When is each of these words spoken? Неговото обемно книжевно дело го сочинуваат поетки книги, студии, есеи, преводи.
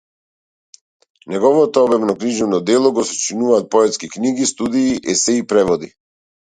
Неговото 1.33 1.83
обемно 1.89 2.17
книжевно 2.23 2.59
дело 2.71 2.93
го 2.97 3.05
сочинуваат 3.11 3.71
поетки 3.77 4.09
книги, 4.17 4.45
студии, 4.53 5.01
есеи, 5.15 5.47
преводи. 5.49 5.97